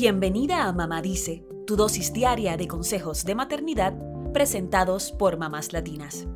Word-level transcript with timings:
Bienvenida 0.00 0.68
a 0.68 0.72
Mamá 0.72 1.02
Dice, 1.02 1.44
tu 1.66 1.74
dosis 1.74 2.12
diaria 2.12 2.56
de 2.56 2.68
consejos 2.68 3.24
de 3.24 3.34
maternidad 3.34 3.98
presentados 4.32 5.10
por 5.10 5.38
mamás 5.38 5.72
latinas. 5.72 6.28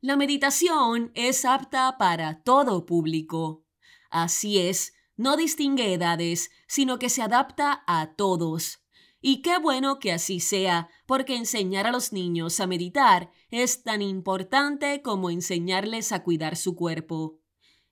La 0.00 0.16
meditación 0.16 1.12
es 1.14 1.44
apta 1.44 1.94
para 1.96 2.42
todo 2.42 2.86
público. 2.86 3.64
Así 4.10 4.58
es, 4.58 4.94
no 5.16 5.36
distingue 5.36 5.94
edades, 5.94 6.50
sino 6.66 6.98
que 6.98 7.08
se 7.08 7.22
adapta 7.22 7.84
a 7.86 8.16
todos. 8.16 8.84
Y 9.20 9.42
qué 9.42 9.58
bueno 9.58 10.00
que 10.00 10.10
así 10.10 10.40
sea, 10.40 10.88
porque 11.06 11.36
enseñar 11.36 11.86
a 11.86 11.92
los 11.92 12.12
niños 12.12 12.58
a 12.58 12.66
meditar 12.66 13.30
es 13.48 13.84
tan 13.84 14.02
importante 14.02 15.02
como 15.02 15.30
enseñarles 15.30 16.10
a 16.10 16.24
cuidar 16.24 16.56
su 16.56 16.74
cuerpo. 16.74 17.38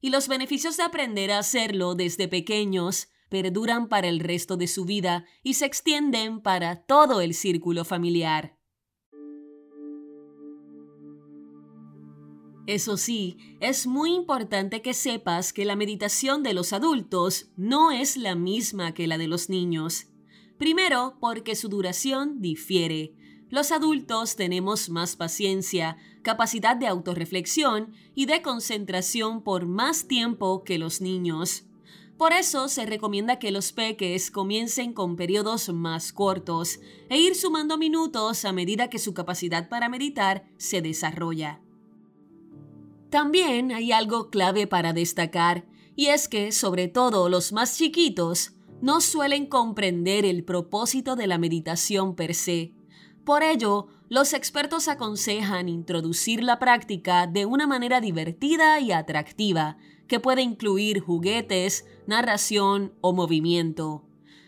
Y 0.03 0.11
los 0.11 0.29
beneficios 0.29 0.77
de 0.77 0.83
aprender 0.83 1.31
a 1.31 1.39
hacerlo 1.39 1.95
desde 1.95 2.29
pequeños 2.29 3.09
perduran 3.31 3.89
para 3.89 4.09
el 4.09 4.21
resto 4.21 4.59
de 4.59 4.67
su 4.67 4.85
vida 4.85 5.25
y 5.43 5.55
se 5.55 5.65
extienden 5.65 6.43
para 6.43 6.85
todo 6.85 7.23
el 7.23 7.33
círculo 7.33 7.87
familiar. 7.87 8.59
Eso 12.67 12.97
sí, 12.97 13.37
es 13.61 13.87
muy 13.87 14.13
importante 14.13 14.83
que 14.83 14.93
sepas 14.93 15.53
que 15.53 15.65
la 15.65 15.77
meditación 15.77 16.43
de 16.43 16.55
los 16.55 16.73
adultos 16.73 17.51
no 17.57 17.91
es 17.91 18.17
la 18.17 18.35
misma 18.35 18.95
que 18.95 19.07
la 19.07 19.19
de 19.19 19.29
los 19.29 19.49
niños. 19.49 20.09
Primero, 20.59 21.17
porque 21.21 21.57
su 21.57 21.69
duración 21.69 22.41
difiere. 22.41 23.15
Los 23.53 23.71
adultos 23.71 24.35
tenemos 24.35 24.89
más 24.89 25.15
paciencia, 25.15 25.99
capacidad 26.23 26.75
de 26.75 26.87
autorreflexión 26.87 27.93
y 28.15 28.25
de 28.25 28.41
concentración 28.41 29.43
por 29.43 29.67
más 29.67 30.09
tiempo 30.09 30.65
que 30.65 30.79
los 30.79 31.03
niños. 31.03 31.67
Por 32.17 32.33
eso 32.33 32.69
se 32.69 32.87
recomienda 32.87 33.39
que 33.39 33.51
los 33.51 33.73
peques 33.73 34.31
comiencen 34.31 34.95
con 34.95 35.17
periodos 35.17 35.69
más 35.69 36.15
cortos 36.15 36.81
e 37.11 37.19
ir 37.19 37.35
sumando 37.35 37.77
minutos 37.77 38.47
a 38.47 38.55
medida 38.55 38.89
que 38.89 38.99
su 38.99 39.13
capacidad 39.13 39.69
para 39.69 39.91
meditar 39.91 40.47
se 40.57 40.81
desarrolla. 40.81 41.61
También 43.11 43.71
hay 43.71 43.93
algo 43.93 44.31
clave 44.31 44.67
para 44.67 44.95
destacar, 44.95 45.67
y 45.95 46.07
es 46.07 46.27
que, 46.27 46.53
sobre 46.53 46.89
todo 46.89 47.29
los 47.29 47.53
más 47.53 47.77
chiquitos, 47.77 48.55
no 48.81 49.03
suelen 49.03 49.45
comprender 49.45 50.25
el 50.25 50.43
propósito 50.43 51.17
de 51.17 51.27
la 51.27 51.37
meditación 51.37 52.15
per 52.15 52.35
se. 52.35 52.73
Por 53.25 53.43
ello, 53.43 53.87
los 54.09 54.33
expertos 54.33 54.89
aconsejan 54.89 55.69
introducir 55.69 56.43
la 56.43 56.59
práctica 56.59 57.27
de 57.27 57.47
una 57.47 57.67
manera 57.67 58.01
divertida 58.01 58.81
y 58.81 58.93
atractiva, 58.93 59.79
que 60.09 60.21
puede 60.21 60.43
incluir 60.43 61.01
juguetes, 61.01 61.87
narración 62.07 62.93
o 63.01 63.13
movimiento. 63.13 64.05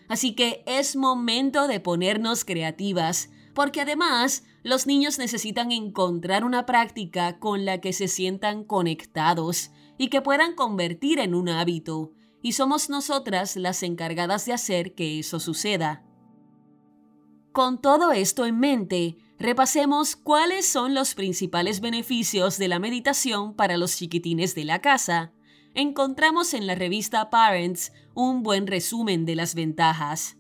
Así 0.08 0.34
que 0.34 0.62
es 0.66 0.97
momento 0.97 1.66
de 1.69 1.81
ponernos 1.81 2.44
creativas, 2.44 3.31
porque 3.55 3.81
además 3.81 4.44
los 4.62 4.86
niños 4.86 5.19
necesitan 5.19 5.72
encontrar 5.72 6.44
una 6.44 6.66
práctica 6.66 7.38
con 7.38 7.64
la 7.64 7.81
que 7.81 7.92
se 7.92 8.09
sientan 8.09 8.64
conectados 8.64 9.70
y 9.97 10.09
que 10.09 10.20
puedan 10.20 10.55
convertir 10.55 11.20
en 11.20 11.34
un 11.34 11.48
hábito, 11.48 12.12
y 12.42 12.53
somos 12.53 12.91
nosotras 12.91 13.56
las 13.56 13.83
encargadas 13.83 14.44
de 14.44 14.53
hacer 14.53 14.94
que 14.94 15.19
eso 15.19 15.41
suceda. 15.41 16.03
Con 17.55 17.80
todo 17.80 18.10
esto 18.10 18.47
en 18.47 18.58
mente, 18.58 19.16
repasemos 19.38 20.16
cuáles 20.16 20.66
son 20.66 20.92
los 20.92 21.14
principales 21.14 21.80
beneficios 21.80 22.58
de 22.58 22.66
la 22.66 22.80
meditación 22.80 23.55
para 23.55 23.77
los 23.77 23.97
chiquitines 23.97 24.56
de 24.56 24.64
la 24.64 24.80
casa. 24.80 25.33
Encontramos 25.72 26.52
en 26.52 26.66
la 26.66 26.75
revista 26.75 27.30
Parents 27.30 27.92
un 28.12 28.42
buen 28.42 28.66
resumen 28.66 29.25
de 29.25 29.36
las 29.36 29.55
ventajas. 29.55 30.36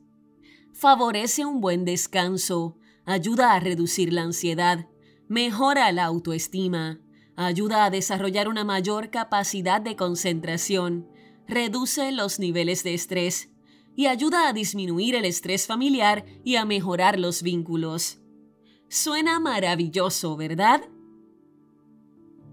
Favorece 0.72 1.44
un 1.44 1.60
buen 1.60 1.84
descanso, 1.84 2.78
ayuda 3.04 3.54
a 3.54 3.60
reducir 3.60 4.12
la 4.12 4.22
ansiedad, 4.22 4.88
mejora 5.28 5.92
la 5.92 6.06
autoestima, 6.06 6.98
ayuda 7.36 7.84
a 7.84 7.90
desarrollar 7.90 8.48
una 8.48 8.64
mayor 8.64 9.10
capacidad 9.10 9.80
de 9.80 9.94
concentración, 9.94 11.08
reduce 11.46 12.10
los 12.10 12.40
niveles 12.40 12.82
de 12.82 12.94
estrés 12.94 13.53
y 13.96 14.06
ayuda 14.06 14.48
a 14.48 14.52
disminuir 14.52 15.14
el 15.14 15.24
estrés 15.24 15.66
familiar 15.66 16.24
y 16.44 16.56
a 16.56 16.64
mejorar 16.64 17.18
los 17.18 17.42
vínculos. 17.42 18.18
Suena 18.88 19.40
maravilloso, 19.40 20.36
¿verdad? 20.36 20.82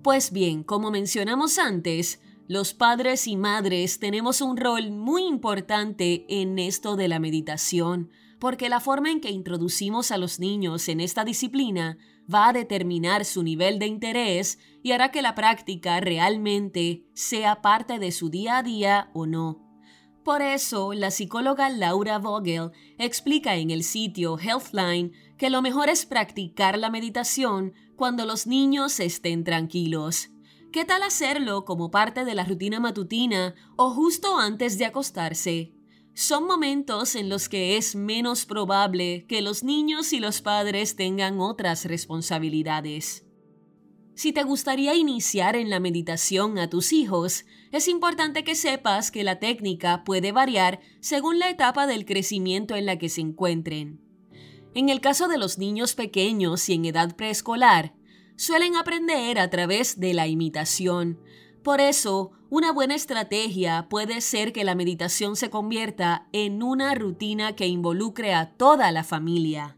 Pues 0.03 0.31
bien, 0.31 0.63
como 0.63 0.89
mencionamos 0.89 1.59
antes, 1.59 2.19
los 2.47 2.73
padres 2.73 3.27
y 3.27 3.37
madres 3.37 3.99
tenemos 3.99 4.41
un 4.41 4.57
rol 4.57 4.91
muy 4.91 5.23
importante 5.25 6.25
en 6.27 6.59
esto 6.59 6.95
de 6.95 7.07
la 7.07 7.19
meditación, 7.19 8.09
porque 8.39 8.67
la 8.67 8.79
forma 8.79 9.11
en 9.11 9.21
que 9.21 9.29
introducimos 9.29 10.11
a 10.11 10.17
los 10.17 10.39
niños 10.39 10.89
en 10.89 10.99
esta 10.99 11.23
disciplina 11.23 11.97
va 12.33 12.49
a 12.49 12.53
determinar 12.53 13.23
su 13.23 13.43
nivel 13.43 13.77
de 13.77 13.85
interés 13.85 14.57
y 14.83 14.91
hará 14.91 15.11
que 15.11 15.21
la 15.21 15.35
práctica 15.35 15.99
realmente 15.99 17.05
sea 17.13 17.61
parte 17.61 17.99
de 17.99 18.11
su 18.11 18.29
día 18.29 18.57
a 18.57 18.63
día 18.63 19.11
o 19.13 19.27
no. 19.27 19.70
Por 20.23 20.41
eso, 20.41 20.93
la 20.93 21.09
psicóloga 21.09 21.69
Laura 21.69 22.19
Vogel 22.19 22.71
explica 22.97 23.55
en 23.55 23.71
el 23.71 23.83
sitio 23.83 24.37
Healthline 24.37 25.13
que 25.37 25.49
lo 25.49 25.61
mejor 25.61 25.89
es 25.89 26.05
practicar 26.05 26.77
la 26.77 26.89
meditación 26.89 27.73
cuando 27.95 28.25
los 28.25 28.45
niños 28.45 28.99
estén 28.99 29.43
tranquilos. 29.43 30.29
¿Qué 30.71 30.85
tal 30.85 31.03
hacerlo 31.03 31.65
como 31.65 31.91
parte 31.91 32.23
de 32.23 32.35
la 32.35 32.45
rutina 32.45 32.79
matutina 32.79 33.55
o 33.75 33.91
justo 33.91 34.37
antes 34.37 34.77
de 34.77 34.85
acostarse? 34.85 35.73
son 36.13 36.45
momentos 36.45 37.15
en 37.15 37.29
los 37.29 37.47
que 37.47 37.77
es 37.77 37.95
menos 37.95 38.45
probable 38.45 39.25
que 39.27 39.41
los 39.41 39.63
niños 39.63 40.13
y 40.13 40.19
los 40.19 40.41
padres 40.41 40.95
tengan 40.95 41.39
otras 41.39 41.85
responsabilidades. 41.85 43.25
Si 44.13 44.33
te 44.33 44.43
gustaría 44.43 44.93
iniciar 44.95 45.55
en 45.55 45.69
la 45.69 45.79
meditación 45.79 46.59
a 46.59 46.69
tus 46.69 46.93
hijos, 46.93 47.45
es 47.71 47.87
importante 47.87 48.43
que 48.43 48.55
sepas 48.55 49.09
que 49.09 49.23
la 49.23 49.39
técnica 49.39 50.03
puede 50.03 50.31
variar 50.31 50.81
según 50.99 51.39
la 51.39 51.49
etapa 51.49 51.87
del 51.87 52.05
crecimiento 52.05 52.75
en 52.75 52.85
la 52.85 52.97
que 52.97 53.09
se 53.09 53.21
encuentren. 53.21 54.01
En 54.73 54.89
el 54.89 55.01
caso 55.01 55.27
de 55.27 55.37
los 55.37 55.57
niños 55.57 55.95
pequeños 55.95 56.67
y 56.69 56.73
en 56.73 56.85
edad 56.85 57.15
preescolar, 57.15 57.93
suelen 58.35 58.75
aprender 58.75 59.39
a 59.39 59.49
través 59.49 59.99
de 59.99 60.13
la 60.13 60.27
imitación, 60.27 61.19
por 61.63 61.79
eso, 61.79 62.31
una 62.49 62.71
buena 62.71 62.95
estrategia 62.95 63.87
puede 63.87 64.21
ser 64.21 64.51
que 64.51 64.63
la 64.63 64.73
meditación 64.73 65.35
se 65.35 65.51
convierta 65.51 66.27
en 66.31 66.63
una 66.63 66.95
rutina 66.95 67.55
que 67.55 67.67
involucre 67.67 68.33
a 68.33 68.53
toda 68.53 68.91
la 68.91 69.03
familia. 69.03 69.77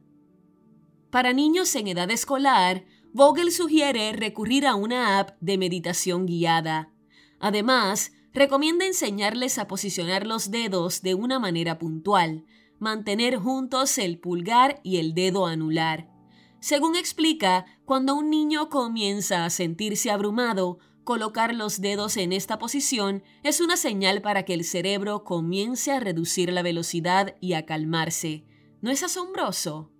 Para 1.09 1.33
niños 1.33 1.75
en 1.75 1.87
edad 1.87 2.09
escolar, 2.09 2.85
Vogel 3.13 3.51
sugiere 3.51 4.11
recurrir 4.13 4.65
a 4.65 4.75
una 4.75 5.19
app 5.19 5.37
de 5.39 5.57
meditación 5.57 6.25
guiada. 6.25 6.91
Además, 7.39 8.11
recomienda 8.33 8.85
enseñarles 8.85 9.59
a 9.59 9.67
posicionar 9.67 10.25
los 10.25 10.51
dedos 10.51 11.01
de 11.01 11.13
una 11.13 11.39
manera 11.39 11.77
puntual, 11.77 12.45
mantener 12.79 13.37
juntos 13.37 13.97
el 13.97 14.19
pulgar 14.19 14.81
y 14.83 14.97
el 14.97 15.13
dedo 15.13 15.45
anular. 15.45 16.09
Según 16.59 16.95
explica, 16.95 17.65
cuando 17.85 18.15
un 18.15 18.29
niño 18.29 18.69
comienza 18.69 19.45
a 19.45 19.49
sentirse 19.49 20.09
abrumado, 20.09 20.79
Colocar 21.03 21.53
los 21.53 21.81
dedos 21.81 22.15
en 22.15 22.31
esta 22.31 22.57
posición 22.57 23.23
es 23.43 23.59
una 23.59 23.75
señal 23.75 24.21
para 24.21 24.43
que 24.43 24.53
el 24.53 24.63
cerebro 24.63 25.25
comience 25.25 25.91
a 25.91 25.99
reducir 25.99 26.51
la 26.53 26.61
velocidad 26.61 27.35
y 27.41 27.53
a 27.53 27.65
calmarse. 27.65 28.45
¿No 28.81 28.89
es 28.89 29.03
asombroso? 29.03 29.91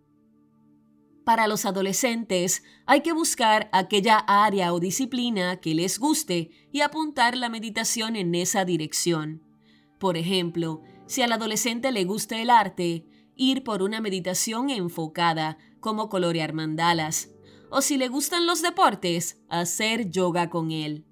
Para 1.24 1.48
los 1.48 1.66
adolescentes 1.66 2.64
hay 2.86 3.02
que 3.02 3.14
buscar 3.14 3.70
aquella 3.72 4.18
área 4.18 4.74
o 4.74 4.80
disciplina 4.80 5.58
que 5.62 5.74
les 5.74 5.98
guste 5.98 6.52
y 6.72 6.82
apuntar 6.82 7.38
la 7.38 7.48
meditación 7.48 8.16
en 8.18 8.36
esa 8.36 8.66
dirección. 8.66 9.42
Por 10.00 10.18
ejemplo, 10.18 10.82
si 11.06 11.22
al 11.22 11.32
adolescente 11.32 11.92
le 11.94 12.04
gusta 12.04 12.42
el 12.42 12.50
arte, 12.50 13.06
ir 13.36 13.64
por 13.64 13.84
una 13.84 14.02
meditación 14.02 14.70
enfocada, 14.70 15.58
como 15.80 16.10
colorear 16.10 16.54
mandalas, 16.54 17.30
o 17.70 17.82
si 17.82 17.98
le 17.98 18.10
gustan 18.10 18.46
los 18.46 18.62
deportes, 18.62 19.42
hacer 19.50 20.10
yoga 20.10 20.50
con 20.50 20.72
él. 20.72 21.06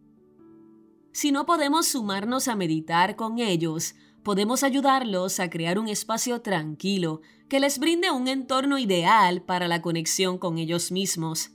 Si 1.14 1.32
no 1.32 1.46
podemos 1.46 1.88
sumarnos 1.88 2.48
a 2.48 2.56
meditar 2.56 3.16
con 3.16 3.40
ellos, 3.40 3.96
podemos 4.24 4.64
ayudarlos 4.64 5.40
a 5.40 5.50
crear 5.50 5.80
un 5.80 5.88
espacio 5.88 6.42
tranquilo 6.42 7.22
que 7.50 7.60
les 7.60 7.80
brinde 7.80 8.12
un 8.12 8.28
entorno 8.28 8.78
ideal 8.78 9.42
para 9.42 9.68
la 9.68 9.82
conexión 9.82 10.38
con 10.38 10.58
ellos 10.58 10.92
mismos. 10.92 11.52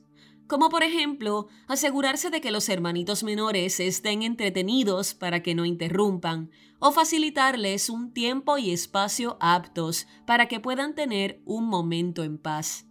Como 0.47 0.69
por 0.69 0.83
ejemplo, 0.83 1.49
asegurarse 1.67 2.31
de 2.31 2.41
que 2.41 2.53
los 2.53 2.69
hermanitos 2.69 3.25
menores 3.25 3.81
estén 3.81 4.23
entretenidos 4.23 5.15
para 5.15 5.43
que 5.43 5.55
no 5.55 5.65
interrumpan, 5.65 6.51
o 6.79 6.93
facilitarles 6.93 7.89
un 7.89 8.13
tiempo 8.13 8.59
y 8.59 8.71
espacio 8.71 9.39
aptos 9.41 10.07
para 10.27 10.47
que 10.47 10.61
puedan 10.61 10.95
tener 10.95 11.41
un 11.45 11.67
momento 11.67 12.23
en 12.23 12.39
paz. 12.39 12.87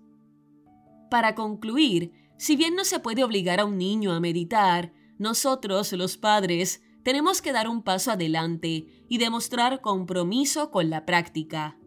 Para 1.10 1.36
concluir, 1.36 2.12
si 2.38 2.56
bien 2.56 2.76
no 2.76 2.84
se 2.84 3.00
puede 3.00 3.24
obligar 3.24 3.60
a 3.60 3.66
un 3.66 3.78
niño 3.78 4.12
a 4.12 4.20
meditar, 4.20 4.92
nosotros, 5.18 5.94
los 5.94 6.18
padres, 6.18 6.82
tenemos 7.06 7.44
que 7.44 7.52
dar 7.52 7.70
un 7.70 7.84
paso 7.84 8.14
adelante 8.14 8.88
y 9.08 9.20
demostrar 9.20 9.80
compromiso 9.80 10.72
con 10.72 10.90
la 10.90 11.06
práctica. 11.06 11.78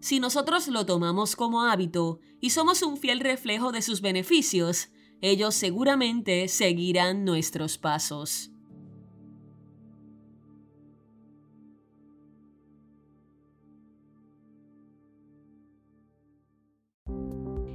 Si 0.00 0.20
nosotros 0.20 0.68
lo 0.68 0.84
tomamos 0.84 1.34
como 1.34 1.62
hábito 1.62 2.20
y 2.42 2.50
somos 2.50 2.82
un 2.82 2.98
fiel 2.98 3.20
reflejo 3.20 3.72
de 3.72 3.80
sus 3.80 4.02
beneficios, 4.02 4.90
ellos 5.22 5.54
seguramente 5.54 6.46
seguirán 6.48 7.24
nuestros 7.24 7.78
pasos. 7.78 8.49